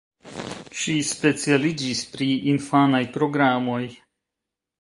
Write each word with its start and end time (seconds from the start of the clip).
Ŝi 0.83 0.95
specialiĝis 1.09 2.03
pri 2.15 2.31
infanaj 2.55 3.05
programoj. 3.19 3.81